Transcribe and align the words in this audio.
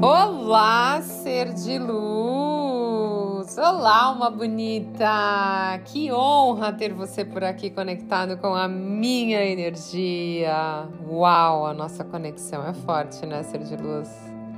Olá, 0.00 1.00
ser 1.02 1.52
de 1.52 1.78
luz! 1.78 3.56
Olá, 3.58 4.10
uma 4.10 4.30
bonita! 4.30 5.80
Que 5.86 6.12
honra 6.12 6.72
ter 6.72 6.92
você 6.92 7.24
por 7.24 7.42
aqui 7.42 7.70
conectado 7.70 8.36
com 8.36 8.54
a 8.54 8.68
minha 8.68 9.44
energia! 9.44 10.88
Uau, 11.08 11.66
a 11.66 11.72
nossa 11.72 12.04
conexão 12.04 12.66
é 12.66 12.72
forte, 12.72 13.24
né, 13.26 13.42
ser 13.42 13.58
de 13.60 13.76
luz? 13.76 14.08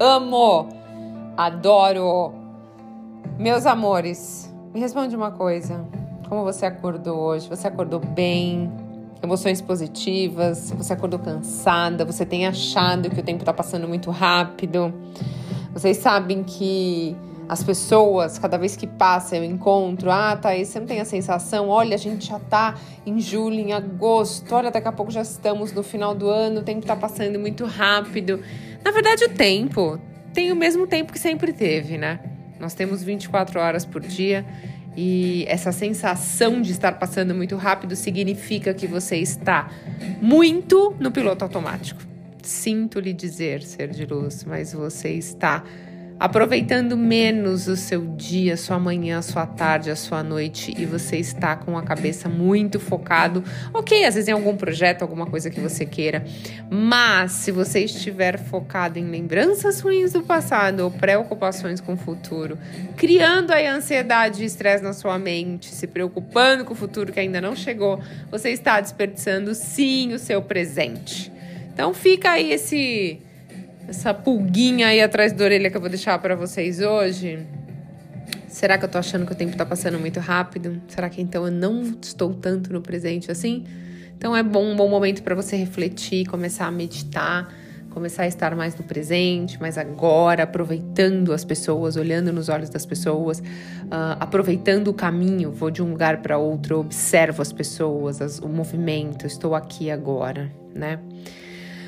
Amo! 0.01 0.69
Adoro! 1.37 2.35
Meus 3.39 3.67
amores, 3.67 4.53
me 4.75 4.81
responde 4.81 5.15
uma 5.15 5.31
coisa. 5.31 5.85
Como 6.29 6.43
você 6.43 6.67
acordou 6.67 7.19
hoje? 7.19 7.49
Você 7.49 7.69
acordou 7.69 8.01
bem? 8.01 8.71
Emoções 9.23 9.61
positivas, 9.61 10.71
você 10.71 10.93
acordou 10.93 11.19
cansada, 11.19 12.05
você 12.05 12.25
tem 12.25 12.47
achado 12.47 13.11
que 13.11 13.21
o 13.21 13.23
tempo 13.23 13.43
está 13.43 13.53
passando 13.53 13.89
muito 13.89 14.11
rápido. 14.11 14.93
Vocês 15.73 15.97
sabem 15.99 16.43
que 16.43 17.17
as 17.49 17.63
pessoas, 17.63 18.39
cada 18.39 18.57
vez 18.57 18.77
que 18.77 18.87
passa 18.87 19.37
eu 19.37 19.45
encontro, 19.45 20.11
ah, 20.11 20.37
tá, 20.37 20.57
você 20.57 20.81
não 20.81 20.87
tem 20.87 21.01
a 21.01 21.05
sensação, 21.05 21.69
olha, 21.69 21.95
a 21.95 21.99
gente 21.99 22.27
já 22.27 22.39
tá 22.39 22.75
em 23.05 23.21
julho, 23.21 23.57
em 23.57 23.73
agosto, 23.73 24.55
olha, 24.55 24.71
daqui 24.71 24.89
a 24.89 24.93
pouco 24.93 25.13
já 25.13 25.23
estamos 25.23 25.73
no 25.73 25.83
final 25.83 26.15
do 26.15 26.29
ano, 26.29 26.61
o 26.61 26.63
tempo 26.63 26.85
tá 26.85 26.97
passando 26.97 27.39
muito 27.39 27.65
rápido. 27.65 28.41
Na 28.85 28.91
verdade, 28.91 29.25
o 29.25 29.29
tempo 29.29 30.01
tem 30.33 30.51
o 30.51 30.57
mesmo 30.57 30.87
tempo 30.87 31.13
que 31.13 31.19
sempre 31.19 31.53
teve, 31.53 31.97
né? 31.97 32.21
Nós 32.59 32.75
temos 32.75 33.03
24 33.03 33.61
horas 33.61 33.85
por 33.85 34.01
dia 34.01 34.45
e 34.97 35.45
essa 35.47 35.73
sensação 35.73 36.63
de 36.63 36.73
estar 36.73 36.93
passando 36.93 37.35
muito 37.35 37.55
rápido 37.57 37.95
significa 37.95 38.73
que 38.73 38.87
você 38.87 39.17
está 39.17 39.71
muito 40.23 40.95
no 40.99 41.11
piloto 41.11 41.45
automático. 41.45 42.01
Sinto 42.43 42.99
lhe 42.99 43.13
dizer, 43.13 43.63
ser 43.63 43.91
de 43.91 44.07
luz, 44.07 44.45
mas 44.45 44.73
você 44.73 45.11
está 45.11 45.63
aproveitando 46.19 46.97
menos 46.97 47.69
o 47.69 47.77
seu 47.77 48.07
dia, 48.17 48.57
sua 48.57 48.79
manhã, 48.79 49.21
sua 49.21 49.47
tarde, 49.47 49.91
a 49.91 49.97
sua 49.97 50.23
noite 50.23 50.75
e 50.77 50.87
você 50.87 51.17
está 51.17 51.55
com 51.57 51.77
a 51.77 51.83
cabeça 51.83 52.29
muito 52.29 52.81
focado, 52.81 53.45
ok, 53.73 54.05
às 54.05 54.15
vezes 54.15 54.29
em 54.29 54.33
algum 54.33 54.57
projeto, 54.57 55.03
alguma 55.03 55.27
coisa 55.27 55.51
que 55.51 55.61
você 55.61 55.85
queira, 55.85 56.25
mas 56.71 57.33
se 57.33 57.53
você 57.53 57.81
estiver 57.81 58.39
focado 58.39 58.99
em 58.99 59.05
lembranças 59.05 59.81
ruins 59.81 60.13
do 60.13 60.23
passado 60.23 60.81
ou 60.81 60.91
preocupações 60.91 61.81
com 61.81 61.93
o 61.93 61.97
futuro, 61.97 62.59
criando 62.97 63.51
aí 63.51 63.67
ansiedade 63.67 64.43
e 64.43 64.47
estresse 64.47 64.83
na 64.83 64.95
sua 64.95 65.19
mente, 65.19 65.67
se 65.67 65.87
preocupando 65.87 66.65
com 66.65 66.73
o 66.73 66.77
futuro 66.77 67.13
que 67.13 67.21
ainda 67.21 67.41
não 67.43 67.55
chegou, 67.55 68.01
você 68.31 68.51
está 68.51 68.81
desperdiçando 68.81 69.55
sim 69.55 70.15
o 70.15 70.19
seu 70.19 70.41
presente. 70.41 71.31
Então 71.73 71.93
fica 71.93 72.31
aí 72.31 72.53
esse 72.53 73.21
essa 73.89 74.13
pulguinha 74.13 74.89
aí 74.89 75.01
atrás 75.01 75.33
da 75.33 75.45
orelha 75.45 75.71
que 75.71 75.77
eu 75.77 75.81
vou 75.81 75.91
deixar 75.91 76.19
para 76.19 76.35
vocês 76.35 76.81
hoje. 76.81 77.47
Será 78.49 78.79
que 78.79 78.85
eu 78.85 78.89
tô 78.89 78.99
achando 78.99 79.27
que 79.27 79.33
o 79.33 79.37
tempo 79.37 79.57
tá 79.57 79.65
passando 79.65 79.99
muito 79.99 80.19
rápido? 80.19 80.81
Será 80.89 81.09
que 81.09 81.21
então 81.21 81.45
eu 81.45 81.53
não 81.53 81.83
estou 82.01 82.35
tanto 82.35 82.73
no 82.73 82.81
presente 82.81 83.31
assim? 83.31 83.65
Então 84.17 84.37
é 84.37 84.43
bom, 84.43 84.65
um 84.65 84.77
bom 84.77 84.89
momento 84.89 85.23
para 85.23 85.35
você 85.35 85.57
refletir, 85.57 86.27
começar 86.27 86.67
a 86.67 86.71
meditar, 86.71 87.53
começar 87.91 88.23
a 88.23 88.27
estar 88.27 88.57
mais 88.57 88.75
no 88.75 88.83
presente, 88.83 89.61
mais 89.61 89.79
agora, 89.79 90.43
aproveitando 90.43 91.33
as 91.33 91.45
pessoas, 91.45 91.97
olhando 91.97 92.33
nos 92.33 92.49
olhos 92.49 92.71
das 92.71 92.85
pessoas, 92.85 93.41
uh, 93.41 94.17
aproveitando 94.19 94.89
o 94.89 94.95
caminho. 94.95 95.53
Vou 95.53 95.71
de 95.71 95.83
um 95.83 95.91
lugar 95.91 96.23
para 96.23 96.39
outro, 96.39 96.81
observo 96.81 97.43
as 97.43 97.53
pessoas, 97.53 98.21
as, 98.21 98.39
o 98.39 98.49
movimento, 98.49 99.27
estou 99.27 99.55
aqui 99.55 99.91
agora, 99.91 100.51
né? 100.75 100.99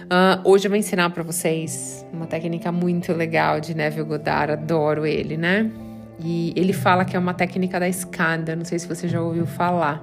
Uh, 0.09 0.41
hoje 0.43 0.67
eu 0.67 0.71
vou 0.71 0.79
ensinar 0.79 1.11
para 1.11 1.23
vocês 1.23 2.07
uma 2.11 2.27
técnica 2.27 2.73
muito 2.73 3.13
legal 3.13 3.61
de 3.61 3.75
Neville 3.75 4.07
Goddard, 4.07 4.53
adoro 4.53 5.05
ele, 5.05 5.37
né? 5.37 5.71
E 6.19 6.55
ele 6.57 6.73
fala 6.73 7.05
que 7.05 7.15
é 7.15 7.19
uma 7.19 7.35
técnica 7.35 7.79
da 7.79 7.87
escada, 7.87 8.57
não 8.57 8.65
sei 8.65 8.79
se 8.79 8.89
você 8.89 9.07
já 9.07 9.21
ouviu 9.21 9.45
falar. 9.47 10.03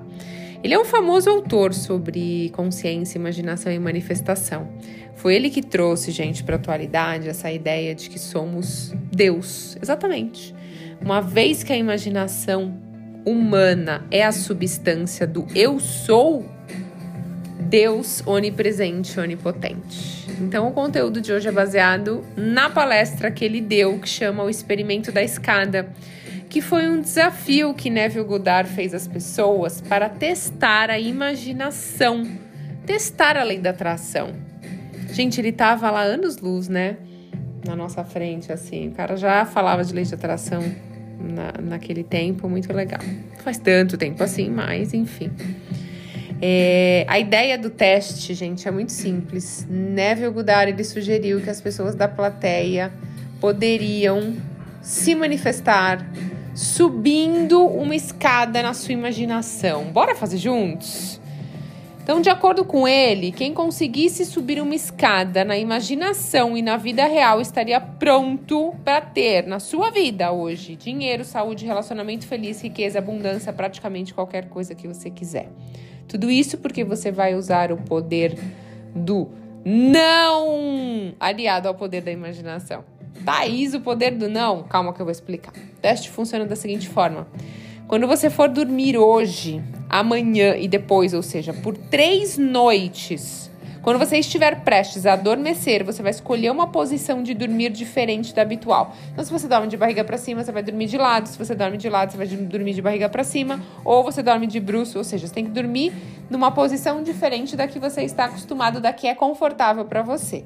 Ele 0.64 0.76
é 0.76 0.80
um 0.80 0.86
famoso 0.86 1.28
autor 1.30 1.74
sobre 1.74 2.52
consciência, 2.52 3.18
imaginação 3.18 3.72
e 3.72 3.80
manifestação. 3.80 4.68
Foi 5.16 5.36
ele 5.36 5.50
que 5.50 5.64
trouxe, 5.64 6.12
gente, 6.12 6.44
para 6.44 6.56
a 6.56 6.60
atualidade 6.60 7.28
essa 7.28 7.52
ideia 7.52 7.96
de 7.96 8.08
que 8.08 8.20
somos 8.20 8.94
Deus. 9.12 9.76
Exatamente. 9.82 10.54
Uma 11.02 11.20
vez 11.20 11.64
que 11.64 11.74
a 11.74 11.78
imaginação 11.78 12.80
humana 13.26 14.06
é 14.12 14.24
a 14.24 14.32
substância 14.32 15.26
do 15.26 15.48
eu 15.56 15.80
sou, 15.80 16.46
Deus 17.76 18.24
onipresente, 18.26 19.20
onipotente. 19.20 20.26
Então, 20.40 20.70
o 20.70 20.72
conteúdo 20.72 21.20
de 21.20 21.34
hoje 21.34 21.50
é 21.50 21.52
baseado 21.52 22.24
na 22.38 22.70
palestra 22.70 23.30
que 23.30 23.44
ele 23.44 23.60
deu, 23.60 24.00
que 24.00 24.08
chama 24.08 24.46
O 24.46 24.50
Experimento 24.50 25.12
da 25.12 25.22
Escada, 25.22 25.90
que 26.50 26.62
foi 26.62 26.88
um 26.88 27.02
desafio 27.02 27.74
que 27.74 27.90
Neville 27.90 28.24
Goddard 28.24 28.70
fez 28.70 28.94
às 28.94 29.10
pessoas 29.10 29.82
para 29.82 30.08
testar 30.08 30.90
a 30.90 30.98
imaginação, 30.98 32.26
testar 32.86 33.36
a 33.36 33.44
lei 33.44 33.60
da 33.60 33.72
atração. 33.72 34.34
Gente, 35.12 35.42
ele 35.42 35.52
tava 35.52 35.92
lá 35.92 36.04
anos-luz, 36.04 36.70
né? 36.70 36.96
Na 37.68 37.76
nossa 37.76 38.06
frente, 38.06 38.54
assim. 38.54 38.88
O 38.88 38.92
cara 38.92 39.18
já 39.18 39.46
falava 39.46 39.84
de 39.84 39.94
lei 39.94 40.06
de 40.06 40.14
atração 40.14 40.64
na, 41.20 41.62
naquele 41.62 42.06
tempo, 42.06 42.48
muito 42.48 42.72
legal. 42.72 43.02
Faz 43.44 43.58
tanto 43.58 43.98
tempo 43.98 44.24
assim, 44.24 44.50
mas 44.50 44.94
enfim. 44.94 45.30
É, 46.42 47.06
a 47.08 47.18
ideia 47.20 47.58
do 47.58 47.70
teste, 47.70 48.34
gente, 48.34 48.68
é 48.68 48.72
muito 48.72 48.92
simples. 48.92 49.66
Neville 49.70 50.32
Goddard 50.32 50.72
ele 50.72 50.84
sugeriu 50.84 51.42
que 51.42 51.50
as 51.50 51.62
pessoas 51.62 51.96
da 51.96 52.08
plateia 52.08 52.92
poderiam 53.40 54.36
se 54.82 55.16
manifestar 55.16 56.06
subindo 56.54 57.66
uma 57.66 57.96
escada 57.96 58.62
na 58.62 58.74
sua 58.74 58.94
imaginação. 58.94 59.86
Bora 59.86 60.16
fazer 60.16 60.38
juntos? 60.38 61.20
Então, 62.06 62.22
de 62.22 62.30
acordo 62.30 62.64
com 62.64 62.88
ele, 62.88 63.32
quem 63.32 63.52
conseguisse 63.52 64.28
subir 64.28 64.62
uma 64.62 64.76
escada 64.76 65.44
na 65.44 65.58
imaginação 65.58 66.56
e 66.56 66.62
na 66.62 66.78
vida 66.78 67.04
real 67.08 67.42
estaria 67.42 67.82
pronto 67.82 68.76
para 68.86 69.02
ter 69.02 69.48
na 69.48 69.60
sua 69.60 69.90
vida 69.90 70.32
hoje 70.32 70.76
dinheiro, 70.76 71.26
saúde, 71.26 71.66
relacionamento 71.66 72.28
feliz, 72.28 72.62
riqueza, 72.62 73.00
abundância, 73.00 73.52
praticamente 73.52 74.14
qualquer 74.14 74.50
coisa 74.50 74.76
que 74.76 74.88
você 74.88 75.10
quiser. 75.10 75.50
Tudo 76.08 76.30
isso 76.30 76.60
porque 76.60 76.84
você 76.84 77.12
vai 77.12 77.34
usar 77.34 77.72
o 77.72 77.78
poder 77.78 78.38
do 78.94 79.28
não 79.66 81.12
aliado 81.20 81.68
ao 81.68 81.74
poder 81.74 82.02
da 82.02 82.12
imaginação. 82.12 82.84
Thaís, 83.26 83.74
o 83.74 83.82
poder 83.82 84.12
do 84.12 84.30
não? 84.30 84.62
Calma 84.62 84.94
que 84.94 85.02
eu 85.02 85.06
vou 85.08 85.12
explicar. 85.12 85.54
O 85.56 85.82
teste 85.82 86.12
funciona 86.12 86.46
da 86.46 86.56
seguinte 86.56 86.88
forma. 86.88 87.28
Quando 87.88 88.08
você 88.08 88.32
for 88.32 88.50
dormir 88.50 88.98
hoje, 88.98 89.64
amanhã 89.90 90.56
e 90.56 90.68
depois, 90.68 91.14
ou 91.14 91.22
seja, 91.22 91.54
por 91.54 91.78
três 91.78 92.38
noites, 92.38 93.46
quando 93.86 94.00
você 94.00 94.18
estiver 94.18 94.62
prestes 94.62 95.06
a 95.06 95.14
adormecer, 95.14 95.84
você 95.84 96.02
vai 96.02 96.10
escolher 96.10 96.50
uma 96.50 96.66
posição 96.66 97.22
de 97.22 97.36
dormir 97.36 97.70
diferente 97.70 98.34
da 98.34 98.42
habitual. 98.42 98.96
Então, 99.14 99.24
se 99.24 99.32
você 99.32 99.48
dorme 99.48 99.68
de 99.68 99.78
barriga 99.78 100.04
para 100.04 100.18
cima, 100.18 100.44
você 100.44 100.52
vai 100.52 100.64
dormir 100.64 100.88
de 100.88 100.98
lado. 100.98 101.28
Se 101.28 101.38
você 101.38 101.54
dorme 101.54 101.78
de 101.78 101.88
lado, 101.88 102.12
você 102.12 102.18
vai 102.18 102.26
dormir 102.26 102.74
de 102.74 102.82
barriga 102.82 103.08
para 103.08 103.24
cima. 103.24 103.62
Ou 103.84 104.04
você 104.04 104.24
dorme 104.24 104.48
de 104.48 104.60
bruxo, 104.60 104.98
ou 104.98 105.04
seja, 105.04 105.28
você 105.28 105.34
tem 105.36 105.46
que 105.46 105.52
dormir 105.52 105.94
numa 106.32 106.50
posição 106.50 107.04
diferente 107.04 107.56
da 107.56 107.68
que 107.68 107.78
você 107.78 108.02
está 108.02 108.26
acostumado, 108.26 108.82
da 108.82 108.92
que 108.92 109.06
é 109.06 109.14
confortável 109.14 109.86
para 109.86 110.02
você. 110.02 110.44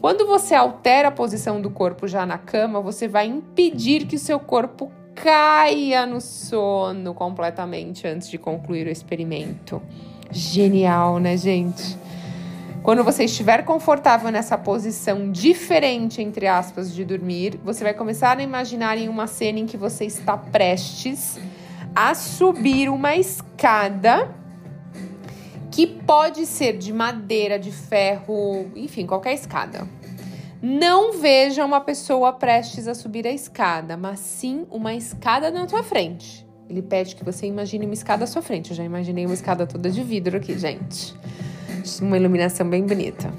Quando 0.00 0.26
você 0.26 0.54
altera 0.54 1.08
a 1.08 1.12
posição 1.12 1.60
do 1.60 1.68
corpo 1.68 2.08
já 2.08 2.24
na 2.24 2.38
cama, 2.38 2.80
você 2.80 3.06
vai 3.06 3.26
impedir 3.26 4.06
que 4.06 4.16
o 4.16 4.18
seu 4.18 4.40
corpo 4.40 4.90
caia 5.22 6.06
no 6.06 6.20
sono 6.20 7.12
completamente 7.12 8.06
antes 8.06 8.28
de 8.28 8.38
concluir 8.38 8.86
o 8.86 8.90
experimento. 8.90 9.82
Genial, 10.30 11.18
né, 11.18 11.36
gente? 11.36 11.96
Quando 12.82 13.02
você 13.02 13.24
estiver 13.24 13.64
confortável 13.64 14.30
nessa 14.30 14.56
posição 14.56 15.30
diferente, 15.30 16.22
entre 16.22 16.46
aspas, 16.46 16.94
de 16.94 17.04
dormir, 17.04 17.58
você 17.64 17.82
vai 17.82 17.92
começar 17.92 18.38
a 18.38 18.42
imaginar 18.42 18.96
em 18.96 19.08
uma 19.08 19.26
cena 19.26 19.58
em 19.58 19.66
que 19.66 19.76
você 19.76 20.04
está 20.04 20.36
prestes 20.36 21.38
a 21.94 22.14
subir 22.14 22.88
uma 22.88 23.16
escada 23.16 24.32
que 25.70 25.86
pode 25.86 26.46
ser 26.46 26.78
de 26.78 26.92
madeira, 26.92 27.58
de 27.58 27.72
ferro, 27.72 28.70
enfim, 28.76 29.06
qualquer 29.06 29.34
escada. 29.34 29.86
Não 30.60 31.12
veja 31.18 31.64
uma 31.64 31.80
pessoa 31.80 32.32
prestes 32.32 32.88
a 32.88 32.94
subir 32.94 33.26
a 33.26 33.32
escada, 33.32 33.96
mas 33.96 34.20
sim 34.20 34.66
uma 34.70 34.94
escada 34.94 35.50
na 35.50 35.66
tua 35.66 35.82
frente. 35.82 36.46
Ele 36.68 36.82
pede 36.82 37.16
que 37.16 37.24
você 37.24 37.46
imagine 37.46 37.86
uma 37.86 37.94
escada 37.94 38.24
à 38.24 38.26
sua 38.26 38.42
frente. 38.42 38.70
Eu 38.70 38.76
já 38.76 38.84
imaginei 38.84 39.24
uma 39.24 39.34
escada 39.34 39.66
toda 39.66 39.90
de 39.90 40.02
vidro 40.02 40.36
aqui, 40.36 40.58
gente 40.58 41.14
uma 42.00 42.16
iluminação 42.16 42.68
bem 42.68 42.84
bonita. 42.84 43.32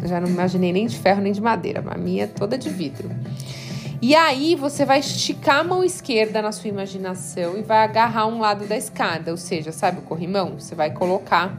Eu 0.00 0.08
já 0.08 0.20
não 0.20 0.28
imaginei 0.28 0.72
nem 0.72 0.86
de 0.86 0.96
ferro 0.98 1.22
nem 1.22 1.32
de 1.32 1.40
madeira, 1.40 1.82
a 1.86 1.98
minha 1.98 2.24
é 2.24 2.26
toda 2.26 2.56
de 2.56 2.68
vidro. 2.68 3.10
E 4.00 4.14
aí 4.14 4.54
você 4.54 4.84
vai 4.84 5.00
esticar 5.00 5.60
a 5.60 5.64
mão 5.64 5.82
esquerda 5.82 6.42
na 6.42 6.52
sua 6.52 6.68
imaginação 6.68 7.56
e 7.56 7.62
vai 7.62 7.78
agarrar 7.78 8.26
um 8.26 8.38
lado 8.38 8.66
da 8.66 8.76
escada, 8.76 9.30
ou 9.30 9.36
seja, 9.36 9.72
sabe 9.72 9.98
o 9.98 10.02
corrimão? 10.02 10.58
Você 10.58 10.74
vai 10.74 10.92
colocar 10.92 11.56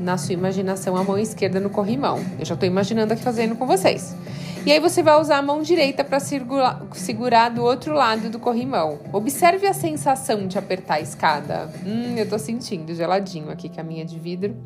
na 0.00 0.16
sua 0.16 0.32
imaginação 0.32 0.96
a 0.96 1.04
mão 1.04 1.18
esquerda 1.18 1.60
no 1.60 1.68
corrimão. 1.68 2.18
Eu 2.38 2.44
já 2.44 2.54
estou 2.54 2.66
imaginando 2.66 3.12
aqui 3.12 3.22
fazendo 3.22 3.54
com 3.54 3.66
vocês. 3.66 4.16
E 4.64 4.70
aí 4.70 4.78
você 4.78 5.02
vai 5.02 5.20
usar 5.20 5.38
a 5.38 5.42
mão 5.42 5.60
direita 5.60 6.04
para 6.04 6.20
segurar 6.20 7.48
do 7.48 7.64
outro 7.64 7.92
lado 7.92 8.30
do 8.30 8.38
corrimão. 8.38 9.00
Observe 9.12 9.66
a 9.66 9.72
sensação 9.72 10.46
de 10.46 10.56
apertar 10.56 10.94
a 10.94 11.00
escada. 11.00 11.68
Hum, 11.84 12.14
eu 12.16 12.28
tô 12.28 12.38
sentindo 12.38 12.94
geladinho 12.94 13.50
aqui 13.50 13.68
que 13.68 13.80
a 13.80 13.82
minha 13.82 14.02
é 14.02 14.04
de 14.04 14.20
vidro. 14.20 14.56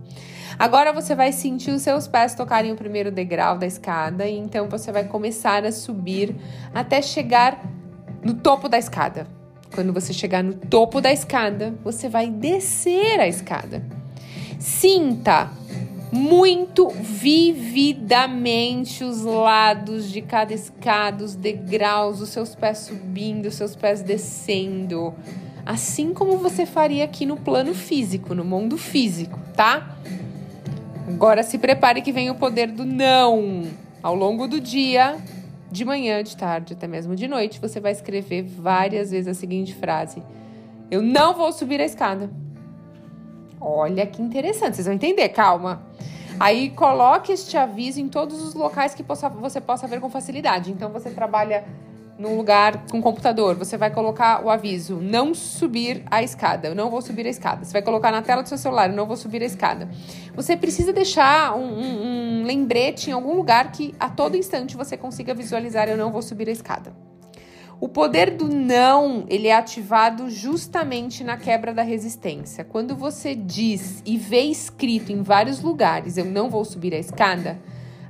Agora 0.59 0.93
você 0.93 1.15
vai 1.15 1.33
sentir 1.33 1.71
os 1.71 1.81
seus 1.81 2.07
pés 2.07 2.35
tocarem 2.35 2.73
o 2.73 2.77
primeiro 2.77 3.11
degrau 3.11 3.57
da 3.57 3.67
escada 3.67 4.27
e 4.27 4.37
então 4.37 4.69
você 4.69 4.93
vai 4.93 5.05
começar 5.05 5.65
a 5.65 5.73
subir 5.73 6.37
até 6.75 7.01
chegar 7.01 7.59
no 8.23 8.35
topo 8.35 8.69
da 8.69 8.77
escada. 8.77 9.27
Quando 9.75 9.95
você 9.95 10.13
chegar 10.13 10.45
no 10.45 10.53
topo 10.55 11.01
da 11.01 11.11
escada, 11.11 11.75
você 11.83 12.07
vai 12.07 12.29
descer 12.29 13.19
a 13.19 13.27
escada. 13.27 13.83
Sinta 14.59 15.51
muito 16.13 16.89
vividamente 16.89 17.83
os 19.03 19.23
lados 19.23 20.11
de 20.11 20.23
cada 20.23 20.55
escada, 20.55 21.25
os 21.25 21.35
degraus, 21.35 22.21
os 22.21 22.29
seus 22.29 22.55
pés 22.55 22.79
subindo, 22.79 23.47
os 23.47 23.55
seus 23.55 23.75
pés 23.75 24.03
descendo. 24.03 25.15
Assim 25.65 26.15
como 26.15 26.39
você 26.39 26.65
faria 26.65 27.05
aqui 27.05 27.27
no 27.27 27.37
plano 27.37 27.75
físico, 27.75 28.35
no 28.35 28.45
mundo 28.45 28.79
físico, 28.79 29.39
tá? 29.57 29.97
Agora 31.09 31.43
se 31.43 31.59
prepare 31.59 32.03
que 32.03 32.13
vem 32.13 32.31
o 32.31 32.37
poder 32.37 32.71
do 32.71 32.85
não. 32.85 33.65
Ao 34.03 34.15
longo 34.15 34.47
do 34.47 34.61
dia, 34.61 35.17
de 35.71 35.85
manhã, 35.85 36.23
de 36.23 36.37
tarde, 36.37 36.75
até 36.75 36.87
mesmo 36.87 37.17
de 37.17 37.27
noite, 37.27 37.61
você 37.61 37.81
vai 37.81 37.91
escrever 37.91 38.43
várias 38.43 39.11
vezes 39.11 39.27
a 39.27 39.35
seguinte 39.35 39.75
frase: 39.75 40.23
Eu 40.91 41.03
não 41.03 41.35
vou 41.35 41.53
subir 41.53 41.81
a 41.81 41.85
escada. 41.85 42.31
Olha 43.69 44.07
que 44.07 44.23
interessante, 44.23 44.77
vocês 44.77 44.87
vão 44.87 44.95
entender, 44.95 45.29
calma. 45.31 45.83
Aí 46.39 46.71
coloque 46.71 47.33
este 47.33 47.57
aviso 47.57 48.01
em 48.01 48.09
todos 48.09 48.41
os 48.41 48.55
locais 48.55 48.95
que 48.95 49.03
possa, 49.03 49.29
você 49.29 49.61
possa 49.61 49.89
ver 49.89 50.01
com 50.01 50.09
facilidade. 50.09 50.71
Então 50.71 50.89
você 50.91 51.11
trabalha 51.11 51.65
num 52.17 52.37
lugar 52.37 52.87
com 52.89 53.03
computador, 53.03 53.57
você 53.57 53.77
vai 53.77 53.91
colocar 53.91 54.45
o 54.45 54.51
aviso: 54.51 55.01
não 55.03 55.35
subir 55.35 56.05
a 56.09 56.23
escada, 56.23 56.69
eu 56.69 56.77
não 56.77 56.89
vou 56.89 57.03
subir 57.03 57.27
a 57.27 57.29
escada. 57.29 57.65
Você 57.65 57.73
vai 57.73 57.83
colocar 57.83 58.13
na 58.13 58.23
tela 58.23 58.41
do 58.41 58.49
seu 58.49 58.57
celular: 58.57 58.89
não 58.89 59.05
vou 59.05 59.17
subir 59.17 59.43
a 59.43 59.47
escada. 59.47 59.89
Você 60.37 60.57
precisa 60.57 60.93
deixar 60.93 61.57
um, 61.57 61.67
um, 61.67 62.43
um 62.43 62.45
lembrete 62.45 63.11
em 63.11 63.15
algum 63.15 63.35
lugar 63.35 63.73
que 63.73 63.93
a 63.99 64.09
todo 64.09 64.37
instante 64.37 64.77
você 64.77 64.97
consiga 64.97 65.35
visualizar: 65.35 65.89
eu 65.89 65.97
não 65.97 66.13
vou 66.13 66.23
subir 66.23 66.49
a 66.49 66.53
escada. 66.53 66.93
O 67.79 67.89
poder 67.89 68.31
do 68.31 68.49
não, 68.49 69.27
ele 69.29 69.49
é 69.49 69.55
ativado 69.55 70.31
justamente 70.31 71.23
na 71.23 71.37
quebra 71.37 71.75
da 71.75 71.83
resistência. 71.83 72.65
Quando 72.65 72.97
você 72.97 73.35
diz 73.35 74.03
e 74.07 74.17
vê 74.17 74.43
escrito 74.43 75.13
em 75.13 75.23
vários 75.23 75.61
lugares, 75.61 76.17
eu 76.17 76.25
não 76.25 76.49
vou 76.49 76.65
subir 76.65 76.95
a 76.95 76.99
escada, 76.99 77.59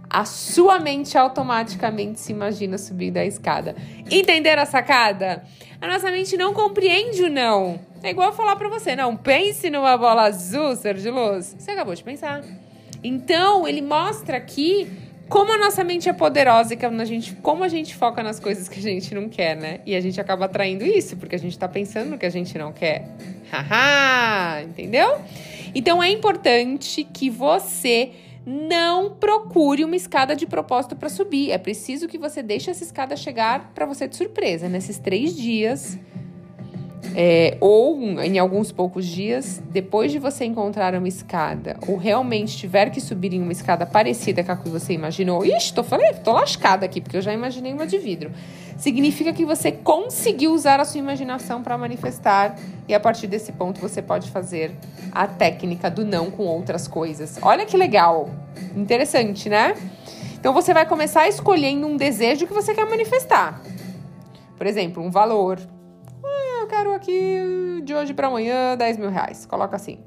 a 0.09 0.25
sua 0.25 0.79
mente 0.79 1.19
automaticamente 1.19 2.21
se 2.21 2.31
imagina 2.31 2.79
subindo 2.79 3.17
a 3.17 3.25
escada. 3.25 3.75
Entenderam 4.09 4.63
a 4.63 4.67
sacada? 4.67 5.43
A 5.81 5.89
nossa 5.89 6.13
mente 6.13 6.37
não 6.37 6.55
compreende 6.55 7.25
o 7.25 7.29
não. 7.29 7.81
É 8.05 8.11
igual 8.11 8.33
falar 8.33 8.55
para 8.55 8.69
você, 8.69 8.95
não 8.95 9.17
pense 9.17 9.69
numa 9.69 9.97
bola 9.97 10.23
azul, 10.23 10.77
ser 10.77 10.95
de 10.95 11.11
luz. 11.11 11.57
Você 11.59 11.73
acabou 11.73 11.95
de 11.95 12.05
pensar. 12.05 12.45
Então, 13.03 13.67
ele 13.67 13.83
mostra 13.83 14.37
aqui 14.37 14.89
como 15.29 15.53
a 15.53 15.59
nossa 15.59 15.83
mente 15.83 16.09
é 16.09 16.13
poderosa 16.13 16.75
e 16.75 16.79
a 16.85 17.05
gente, 17.05 17.35
como 17.37 17.65
a 17.65 17.69
gente 17.69 17.95
foca 17.95 18.23
nas 18.23 18.39
coisas 18.39 18.69
que 18.69 18.79
a 18.79 18.83
gente 18.83 19.15
não 19.15 19.29
quer, 19.29 19.57
né? 19.57 19.81
E 19.85 19.95
a 19.97 20.01
gente 20.01 20.21
acaba 20.21 20.45
atraindo 20.45 20.85
isso, 20.85 21.17
porque 21.17 21.35
a 21.35 21.39
gente 21.39 21.59
tá 21.59 21.67
pensando 21.67 22.11
no 22.11 22.19
que 22.19 22.27
a 22.27 22.31
gente 22.31 22.57
não 22.57 22.73
quer. 22.73 23.09
Haha, 23.51 24.63
entendeu? 24.63 25.21
Então 25.75 26.03
é 26.03 26.11
importante 26.11 27.05
que 27.05 27.29
você 27.29 28.13
não 28.47 29.11
procure 29.11 29.85
uma 29.85 29.97
escada 29.97 30.37
de 30.37 30.47
propósito 30.47 30.95
para 30.95 31.09
subir. 31.09 31.51
É 31.51 31.59
preciso 31.59 32.07
que 32.07 32.17
você 32.17 32.43
deixe 32.43 32.71
essa 32.71 32.85
escada 32.85 33.17
chegar 33.17 33.73
para 33.75 33.85
você 33.85 34.07
de 34.07 34.17
surpresa. 34.17 34.69
Nesses 34.69 34.99
três 34.99 35.37
dias, 35.37 35.99
é, 37.19 37.57
ou 37.63 37.99
em 38.21 38.39
alguns 38.39 38.71
poucos 38.71 39.07
dias, 39.07 39.63
depois 39.71 40.13
de 40.13 40.19
você 40.19 40.45
encontrar 40.45 40.95
uma 40.95 41.09
escada, 41.09 41.79
ou 41.89 41.97
realmente 41.97 42.55
tiver 42.59 42.91
que 42.91 43.01
subir 43.01 43.33
em 43.33 43.41
uma 43.41 43.53
escada 43.53 43.87
parecida 43.87 44.45
com 44.45 44.53
a 44.53 44.57
que 44.57 44.69
você 44.69 44.93
imaginou, 44.93 45.43
ixi, 45.43 45.73
tô, 45.73 45.83
falei, 45.83 46.13
tô 46.23 46.33
lascada 46.33 46.85
aqui, 46.85 47.01
porque 47.01 47.17
eu 47.17 47.23
já 47.23 47.33
imaginei 47.33 47.73
uma 47.73 47.87
de 47.87 47.97
vidro. 47.97 48.31
Significa 48.77 49.33
que 49.33 49.47
você 49.47 49.73
conseguiu 49.73 50.53
usar 50.53 50.79
a 50.79 50.85
sua 50.85 50.99
imaginação 50.99 51.63
para 51.63 51.79
manifestar, 51.79 52.55
e 52.87 52.93
a 52.93 53.01
partir 53.01 53.29
desse 53.29 53.51
ponto 53.51 53.81
você 53.81 54.03
pode 54.03 54.31
fazer 54.31 54.73
a 55.11 55.27
técnica 55.27 55.89
do 55.89 56.05
não 56.05 56.31
com 56.31 56.43
outras 56.45 56.87
coisas. 56.87 57.39
Olha 57.41 57.65
que 57.65 57.79
legal! 57.79 58.29
Interessante, 58.77 59.49
né? 59.49 59.75
Então 60.39 60.53
você 60.53 60.75
vai 60.75 60.85
começar 60.85 61.27
escolhendo 61.27 61.87
um 61.87 61.97
desejo 61.97 62.47
que 62.47 62.53
você 62.53 62.75
quer 62.75 62.85
manifestar. 62.85 63.63
Por 64.59 64.67
exemplo, 64.67 65.03
um 65.03 65.11
valor 65.11 65.59
aqui 66.97 67.83
de 67.85 67.95
hoje 67.95 68.13
para 68.13 68.27
amanhã 68.27 68.77
10 68.77 68.99
mil 68.99 69.11
reais. 69.11 69.47
Coloca 69.47 69.77
assim: 69.77 70.01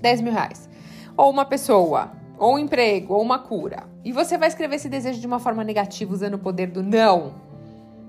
10 0.00 0.20
mil 0.20 0.32
reais. 0.32 0.68
Ou 1.16 1.30
uma 1.30 1.44
pessoa, 1.44 2.12
ou 2.38 2.54
um 2.54 2.58
emprego, 2.58 3.14
ou 3.14 3.22
uma 3.22 3.38
cura. 3.38 3.84
E 4.04 4.12
você 4.12 4.38
vai 4.38 4.48
escrever 4.48 4.76
esse 4.76 4.88
desejo 4.88 5.20
de 5.20 5.26
uma 5.26 5.38
forma 5.38 5.64
negativa, 5.64 6.12
usando 6.12 6.34
o 6.34 6.38
poder 6.38 6.68
do 6.68 6.82
não. 6.82 7.34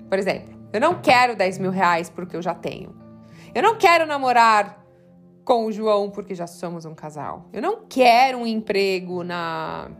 Por 0.08 0.18
exemplo, 0.18 0.58
eu 0.72 0.80
não 0.80 1.00
quero 1.00 1.34
10 1.34 1.58
mil 1.58 1.70
reais 1.70 2.08
porque 2.08 2.36
eu 2.36 2.42
já 2.42 2.54
tenho. 2.54 2.94
Eu 3.54 3.62
não 3.62 3.76
quero 3.76 4.06
namorar 4.06 4.84
com 5.44 5.66
o 5.66 5.72
João 5.72 6.10
porque 6.10 6.34
já 6.34 6.46
somos 6.46 6.84
um 6.84 6.94
casal. 6.94 7.48
Eu 7.52 7.60
não 7.60 7.84
quero 7.88 8.38
um 8.38 8.46
emprego 8.46 9.24
na 9.24 9.90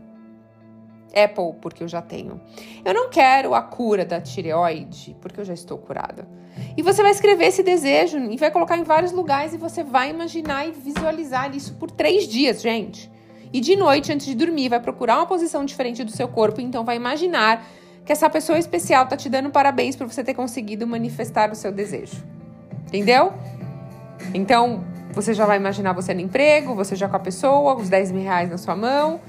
Apple 1.13 1.53
porque 1.61 1.83
eu 1.83 1.87
já 1.87 2.01
tenho. 2.01 2.39
Eu 2.83 2.93
não 2.93 3.09
quero 3.09 3.53
a 3.53 3.61
cura 3.61 4.05
da 4.05 4.19
tireoide 4.19 5.15
porque 5.21 5.39
eu 5.39 5.45
já 5.45 5.53
estou 5.53 5.77
curada. 5.77 6.27
E 6.75 6.81
você 6.81 7.01
vai 7.01 7.11
escrever 7.11 7.45
esse 7.45 7.63
desejo 7.63 8.17
e 8.17 8.37
vai 8.37 8.51
colocar 8.51 8.77
em 8.77 8.83
vários 8.83 9.11
lugares 9.11 9.53
e 9.53 9.57
você 9.57 9.83
vai 9.83 10.09
imaginar 10.09 10.67
e 10.67 10.71
visualizar 10.71 11.55
isso 11.55 11.73
por 11.75 11.89
três 11.89 12.27
dias, 12.27 12.61
gente. 12.61 13.11
E 13.53 13.59
de 13.59 13.75
noite, 13.75 14.11
antes 14.11 14.25
de 14.25 14.35
dormir, 14.35 14.69
vai 14.69 14.79
procurar 14.79 15.17
uma 15.17 15.25
posição 15.25 15.65
diferente 15.65 16.03
do 16.03 16.11
seu 16.11 16.27
corpo, 16.27 16.61
então 16.61 16.85
vai 16.85 16.95
imaginar 16.95 17.65
que 18.05 18.11
essa 18.11 18.29
pessoa 18.29 18.57
especial 18.57 19.05
tá 19.05 19.17
te 19.17 19.29
dando 19.29 19.49
parabéns 19.49 19.95
por 19.95 20.07
você 20.07 20.23
ter 20.23 20.33
conseguido 20.33 20.87
manifestar 20.87 21.51
o 21.51 21.55
seu 21.55 21.71
desejo. 21.71 22.23
Entendeu? 22.87 23.33
Então, 24.33 24.83
você 25.13 25.33
já 25.33 25.45
vai 25.45 25.57
imaginar 25.57 25.93
você 25.93 26.13
no 26.13 26.21
emprego, 26.21 26.73
você 26.73 26.95
já 26.95 27.09
com 27.09 27.15
a 27.15 27.19
pessoa, 27.19 27.75
os 27.75 27.89
10 27.89 28.11
mil 28.11 28.23
reais 28.23 28.49
na 28.49 28.57
sua 28.57 28.75
mão. 28.75 29.19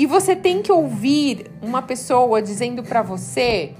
E 0.00 0.06
você 0.06 0.34
tem 0.34 0.62
que 0.62 0.72
ouvir 0.72 1.50
uma 1.60 1.82
pessoa 1.82 2.40
dizendo 2.40 2.82
para 2.82 3.02
você: 3.02 3.74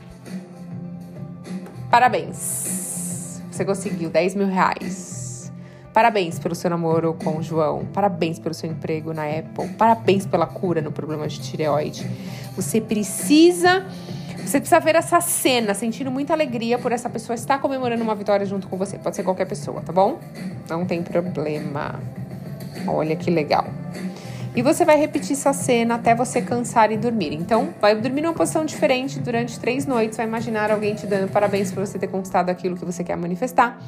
parabéns, 1.90 3.40
você 3.50 3.64
conseguiu 3.64 4.10
10 4.10 4.34
mil 4.34 4.46
reais. 4.46 5.50
Parabéns 5.94 6.38
pelo 6.38 6.54
seu 6.54 6.68
namoro 6.68 7.16
com 7.24 7.38
o 7.38 7.42
João. 7.42 7.86
Parabéns 7.86 8.38
pelo 8.38 8.54
seu 8.54 8.70
emprego 8.70 9.14
na 9.14 9.24
Apple. 9.24 9.66
Parabéns 9.78 10.26
pela 10.26 10.46
cura 10.46 10.82
no 10.82 10.92
problema 10.92 11.26
de 11.26 11.40
tireoide. 11.40 12.06
Você 12.54 12.82
precisa. 12.82 13.86
Você 14.44 14.60
precisa 14.60 14.78
ver 14.78 14.96
essa 14.96 15.22
cena, 15.22 15.72
sentindo 15.72 16.10
muita 16.10 16.34
alegria 16.34 16.78
por 16.78 16.92
essa 16.92 17.08
pessoa 17.08 17.34
estar 17.34 17.58
comemorando 17.62 18.02
uma 18.02 18.14
vitória 18.14 18.44
junto 18.44 18.68
com 18.68 18.76
você. 18.76 18.98
Pode 18.98 19.16
ser 19.16 19.22
qualquer 19.22 19.46
pessoa, 19.46 19.80
tá 19.80 19.90
bom? 19.92 20.18
Não 20.68 20.84
tem 20.84 21.02
problema. 21.02 21.98
Olha 22.86 23.16
que 23.16 23.30
legal. 23.30 23.64
E 24.54 24.62
você 24.62 24.84
vai 24.84 24.96
repetir 24.96 25.32
essa 25.32 25.52
cena 25.52 25.94
até 25.94 26.14
você 26.14 26.42
cansar 26.42 26.90
e 26.90 26.96
dormir. 26.96 27.32
Então, 27.34 27.72
vai 27.80 27.94
dormir 27.94 28.22
numa 28.22 28.34
posição 28.34 28.64
diferente 28.64 29.20
durante 29.20 29.60
três 29.60 29.86
noites. 29.86 30.16
Vai 30.16 30.26
imaginar 30.26 30.72
alguém 30.72 30.94
te 30.94 31.06
dando 31.06 31.30
parabéns 31.30 31.70
por 31.70 31.86
você 31.86 31.98
ter 31.98 32.08
conquistado 32.08 32.50
aquilo 32.50 32.76
que 32.76 32.84
você 32.84 33.04
quer 33.04 33.16
manifestar. 33.16 33.80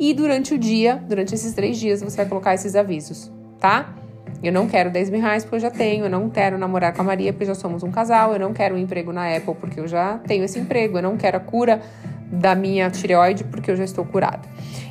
E 0.00 0.14
durante 0.14 0.54
o 0.54 0.58
dia, 0.58 0.96
durante 1.06 1.34
esses 1.34 1.52
três 1.52 1.76
dias, 1.76 2.00
você 2.00 2.16
vai 2.16 2.26
colocar 2.26 2.54
esses 2.54 2.74
avisos, 2.74 3.30
tá? 3.60 3.94
Eu 4.42 4.52
não 4.52 4.68
quero 4.68 4.90
10 4.90 5.10
mil 5.10 5.20
reais 5.20 5.44
porque 5.44 5.56
eu 5.56 5.60
já 5.60 5.70
tenho. 5.70 6.04
Eu 6.04 6.10
não 6.10 6.30
quero 6.30 6.56
namorar 6.56 6.94
com 6.94 7.02
a 7.02 7.04
Maria 7.04 7.32
porque 7.32 7.44
já 7.44 7.54
somos 7.54 7.82
um 7.82 7.90
casal. 7.90 8.32
Eu 8.32 8.38
não 8.38 8.52
quero 8.52 8.76
um 8.76 8.78
emprego 8.78 9.12
na 9.12 9.36
Apple 9.36 9.56
porque 9.56 9.80
eu 9.80 9.88
já 9.88 10.18
tenho 10.18 10.44
esse 10.44 10.58
emprego. 10.58 10.98
Eu 10.98 11.02
não 11.02 11.16
quero 11.16 11.36
a 11.36 11.40
cura 11.40 11.82
da 12.30 12.54
minha 12.54 12.88
tireoide 12.88 13.44
porque 13.44 13.70
eu 13.70 13.76
já 13.76 13.84
estou 13.84 14.04
curada. 14.04 14.42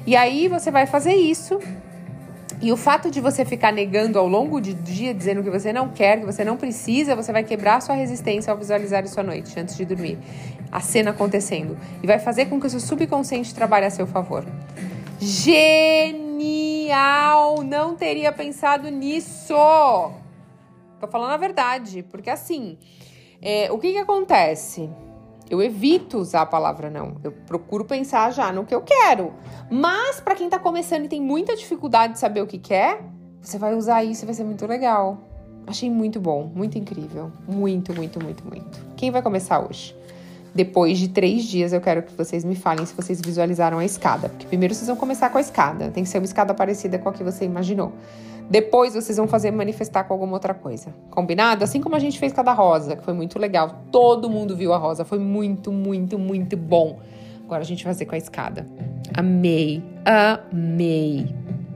E 0.06 0.16
aí 0.16 0.48
você 0.48 0.70
vai 0.70 0.86
fazer 0.86 1.14
isso 1.14 1.60
e 2.60 2.72
o 2.72 2.78
fato 2.78 3.12
de 3.12 3.22
você 3.22 3.46
ficar 3.46 3.72
negando 3.72 4.18
ao 4.18 4.28
longo 4.28 4.60
do 4.60 4.74
dia, 4.74 5.14
dizendo 5.14 5.44
que 5.44 5.50
você 5.50 5.72
não 5.72 5.90
quer, 5.90 6.20
que 6.20 6.26
você 6.26 6.44
não 6.44 6.58
precisa, 6.58 7.16
você 7.16 7.32
vai 7.32 7.44
quebrar 7.44 7.80
sua 7.82 7.94
resistência 7.94 8.52
ao 8.52 8.58
visualizar 8.58 9.06
isso 9.06 9.20
à 9.20 9.24
noite, 9.24 9.60
antes 9.60 9.78
de 9.78 9.86
dormir. 9.86 10.18
A 10.72 10.80
cena 10.80 11.12
acontecendo. 11.12 11.78
E 12.02 12.08
vai 12.08 12.18
fazer 12.18 12.48
com 12.48 12.60
que 12.60 12.66
o 12.66 12.70
seu 12.70 12.80
subconsciente 12.80 13.54
trabalhe 13.54 13.86
a 13.86 13.92
seu 13.92 14.08
favor. 14.08 14.44
Genial! 15.20 16.18
Não 17.64 17.96
teria 17.96 18.32
pensado 18.32 18.90
nisso! 18.90 19.54
Tô 21.00 21.08
falando 21.08 21.34
a 21.34 21.38
verdade, 21.38 22.04
porque 22.10 22.32
assim, 22.32 22.76
é, 23.40 23.72
o 23.72 23.78
que 23.78 23.92
que 23.92 24.00
acontece? 24.00 24.90
Eu 25.50 25.62
evito 25.62 26.18
usar 26.18 26.42
a 26.42 26.46
palavra 26.46 26.90
não. 26.90 27.16
Eu 27.24 27.32
procuro 27.32 27.86
pensar 27.86 28.32
já 28.32 28.52
no 28.52 28.66
que 28.66 28.76
eu 28.76 28.82
quero. 28.82 29.34
Mas 29.72 30.20
para 30.20 30.36
quem 30.36 30.50
tá 30.50 30.60
começando 30.60 31.06
e 31.06 31.08
tem 31.08 31.22
muita 31.22 31.56
dificuldade 31.56 32.14
de 32.14 32.20
saber 32.20 32.42
o 32.42 32.48
que 32.48 32.58
quer, 32.58 33.02
você 33.42 33.58
vai 33.58 33.76
usar 33.76 34.04
isso 34.04 34.24
e 34.24 34.26
vai 34.26 34.36
ser 34.36 34.44
muito 34.44 34.66
legal. 34.68 35.18
Achei 35.66 35.90
muito 35.90 36.20
bom, 36.20 36.52
muito 36.54 36.78
incrível. 36.78 37.32
Muito, 37.48 37.94
muito, 37.94 38.22
muito, 38.22 38.44
muito. 38.46 38.80
Quem 38.96 39.12
vai 39.12 39.22
começar 39.22 39.60
hoje? 39.60 39.96
Depois 40.54 40.98
de 40.98 41.10
três 41.10 41.44
dias, 41.44 41.72
eu 41.72 41.80
quero 41.80 42.04
que 42.04 42.14
vocês 42.14 42.44
me 42.44 42.56
falem 42.56 42.86
se 42.86 42.94
vocês 42.94 43.22
visualizaram 43.22 43.78
a 43.78 43.86
escada. 43.86 44.28
Porque 44.30 44.48
primeiro 44.48 44.74
vocês 44.74 44.88
vão 44.88 44.96
começar 44.98 45.30
com 45.30 45.38
a 45.38 45.42
escada. 45.42 45.92
Tem 45.92 46.04
que 46.04 46.10
ser 46.10 46.18
uma 46.18 46.26
escada 46.26 46.54
parecida 46.54 46.98
com 46.98 47.10
a 47.10 47.14
que 47.14 47.24
você 47.24 47.46
imaginou. 47.46 47.94
Depois 48.50 48.94
vocês 48.94 49.18
vão 49.18 49.28
fazer 49.28 49.52
manifestar 49.52 50.06
com 50.06 50.14
alguma 50.14 50.34
outra 50.34 50.54
coisa. 50.54 50.94
Combinado? 51.10 51.64
Assim 51.64 51.82
como 51.82 51.96
a 51.96 52.00
gente 52.00 52.18
fez 52.18 52.32
com 52.32 52.42
a 52.42 52.44
da 52.44 52.54
rosa, 52.54 52.96
que 52.96 53.04
foi 53.04 53.14
muito 53.14 53.38
legal. 53.38 53.84
Todo 53.92 54.30
mundo 54.30 54.56
viu 54.56 54.74
a 54.74 54.78
rosa. 54.78 55.04
Foi 55.04 55.20
muito, 55.20 55.72
muito, 55.72 56.18
muito 56.18 56.56
bom. 56.56 57.00
Agora 57.44 57.62
a 57.62 57.66
gente 57.66 57.84
vai 57.84 57.94
fazer 57.94 58.06
com 58.06 58.16
a 58.16 58.18
escada. 58.18 58.68
Amei, 59.14 59.84
amei. 60.06 61.28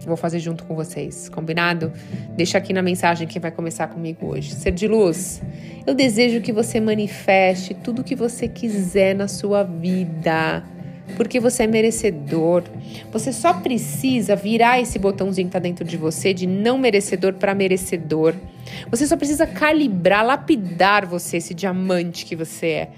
Vou 0.05 0.17
fazer 0.17 0.39
junto 0.39 0.63
com 0.65 0.75
vocês, 0.75 1.29
combinado? 1.29 1.91
Deixa 2.35 2.57
aqui 2.57 2.73
na 2.73 2.81
mensagem 2.81 3.27
quem 3.27 3.41
vai 3.41 3.51
começar 3.51 3.87
comigo 3.87 4.27
hoje. 4.27 4.53
Ser 4.55 4.71
de 4.71 4.87
luz, 4.87 5.41
eu 5.85 5.93
desejo 5.93 6.41
que 6.41 6.51
você 6.51 6.79
manifeste 6.79 7.73
tudo 7.73 8.01
o 8.01 8.03
que 8.03 8.15
você 8.15 8.47
quiser 8.47 9.13
na 9.13 9.27
sua 9.27 9.63
vida 9.63 10.63
porque 11.11 11.39
você 11.39 11.63
é 11.63 11.67
merecedor. 11.67 12.63
Você 13.11 13.31
só 13.31 13.53
precisa 13.53 14.35
virar 14.35 14.79
esse 14.79 14.97
botãozinho 14.97 15.47
que 15.47 15.53
tá 15.53 15.59
dentro 15.59 15.85
de 15.85 15.97
você 15.97 16.33
de 16.33 16.47
não 16.47 16.77
merecedor 16.77 17.33
para 17.33 17.53
merecedor. 17.53 18.35
Você 18.89 19.05
só 19.05 19.15
precisa 19.15 19.45
calibrar, 19.45 20.25
lapidar 20.25 21.05
você, 21.05 21.37
esse 21.37 21.53
diamante 21.53 22.25
que 22.25 22.35
você 22.35 22.67
é. 22.67 22.91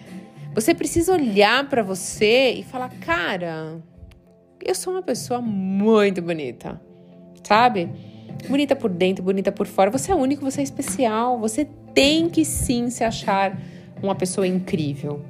Você 0.53 0.73
precisa 0.73 1.13
olhar 1.13 1.67
para 1.67 1.81
você 1.81 2.51
e 2.51 2.63
falar: 2.63 2.89
"Cara, 3.01 3.81
eu 4.63 4.75
sou 4.75 4.93
uma 4.93 5.01
pessoa 5.01 5.41
muito 5.41 6.21
bonita". 6.21 6.79
Sabe? 7.43 7.89
Bonita 8.47 8.75
por 8.75 8.89
dentro, 8.89 9.23
bonita 9.23 9.51
por 9.51 9.67
fora. 9.67 9.89
Você 9.91 10.11
é 10.11 10.15
único, 10.15 10.43
você 10.43 10.61
é 10.61 10.63
especial. 10.63 11.39
Você 11.39 11.67
tem 11.93 12.29
que 12.29 12.43
sim 12.43 12.89
se 12.89 13.03
achar 13.03 13.57
uma 14.01 14.15
pessoa 14.15 14.45
incrível. 14.45 15.21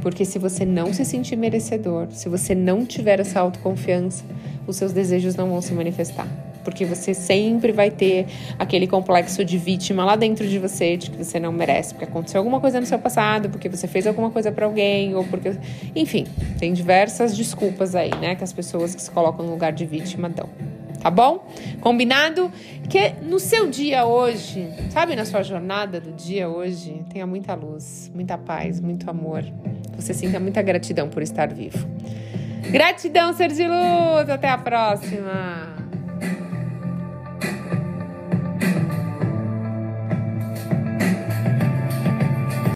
Porque 0.00 0.24
se 0.24 0.38
você 0.38 0.64
não 0.64 0.92
se 0.92 1.04
sentir 1.04 1.36
merecedor, 1.36 2.08
se 2.10 2.28
você 2.28 2.54
não 2.54 2.86
tiver 2.86 3.20
essa 3.20 3.40
autoconfiança, 3.40 4.24
os 4.66 4.76
seus 4.76 4.92
desejos 4.92 5.34
não 5.34 5.48
vão 5.48 5.60
se 5.60 5.72
manifestar. 5.72 6.28
Porque 6.62 6.84
você 6.84 7.14
sempre 7.14 7.72
vai 7.72 7.90
ter 7.90 8.26
aquele 8.58 8.86
complexo 8.86 9.44
de 9.44 9.56
vítima 9.56 10.04
lá 10.04 10.16
dentro 10.16 10.46
de 10.46 10.58
você, 10.58 10.96
de 10.96 11.10
que 11.10 11.24
você 11.24 11.40
não 11.40 11.50
merece, 11.50 11.94
porque 11.94 12.04
aconteceu 12.04 12.38
alguma 12.38 12.60
coisa 12.60 12.78
no 12.78 12.86
seu 12.86 12.98
passado, 12.98 13.48
porque 13.48 13.68
você 13.68 13.88
fez 13.88 14.06
alguma 14.06 14.30
coisa 14.30 14.52
para 14.52 14.66
alguém, 14.66 15.14
ou 15.14 15.24
porque. 15.24 15.56
Enfim, 15.96 16.26
tem 16.58 16.72
diversas 16.72 17.36
desculpas 17.36 17.94
aí, 17.94 18.10
né, 18.20 18.34
que 18.34 18.44
as 18.44 18.52
pessoas 18.52 18.94
que 18.94 19.00
se 19.00 19.10
colocam 19.10 19.46
no 19.46 19.52
lugar 19.52 19.72
de 19.72 19.86
vítima 19.86 20.28
dão 20.28 20.48
tá 21.00 21.10
bom? 21.10 21.46
Combinado? 21.80 22.50
Que 22.88 23.12
no 23.22 23.38
seu 23.38 23.68
dia 23.68 24.06
hoje, 24.06 24.68
sabe, 24.90 25.14
na 25.14 25.24
sua 25.24 25.42
jornada 25.42 26.00
do 26.00 26.12
dia 26.12 26.48
hoje, 26.48 27.04
tenha 27.12 27.26
muita 27.26 27.54
luz, 27.54 28.10
muita 28.14 28.38
paz, 28.38 28.80
muito 28.80 29.08
amor. 29.10 29.44
Você 29.96 30.14
sinta 30.14 30.40
muita 30.40 30.62
gratidão 30.62 31.08
por 31.08 31.22
estar 31.22 31.52
vivo. 31.52 31.86
Gratidão, 32.70 33.32
ser 33.34 33.52
de 33.52 33.66
luz. 33.66 34.28
Até 34.30 34.48
a 34.48 34.58
próxima. 34.58 35.77